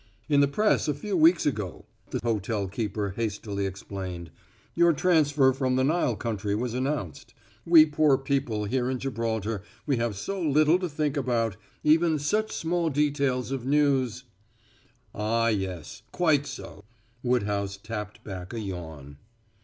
[0.27, 4.31] "In the press a few weeks ago," the hotel keeper hastily explained.
[4.73, 7.35] "Your transfer from the Nile country was announced.
[7.67, 12.51] We poor people here in Gibraltar, we have so little to think about, even such
[12.51, 14.23] small details of news"
[15.13, 16.01] "Ah, yes.
[16.11, 16.83] Quite so."
[17.21, 19.17] Woodhouse tapped back a yawn.